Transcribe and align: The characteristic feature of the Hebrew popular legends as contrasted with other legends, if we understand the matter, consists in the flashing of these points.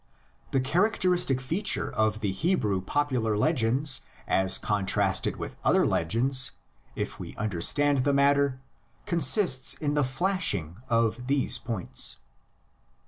The 0.49 0.59
characteristic 0.59 1.39
feature 1.39 1.91
of 1.91 2.21
the 2.21 2.31
Hebrew 2.31 2.81
popular 2.81 3.37
legends 3.37 4.01
as 4.27 4.57
contrasted 4.57 5.37
with 5.37 5.59
other 5.63 5.85
legends, 5.85 6.53
if 6.95 7.19
we 7.19 7.35
understand 7.35 7.99
the 7.99 8.11
matter, 8.11 8.59
consists 9.05 9.75
in 9.75 9.93
the 9.93 10.03
flashing 10.03 10.77
of 10.89 11.27
these 11.27 11.59
points. 11.59 12.15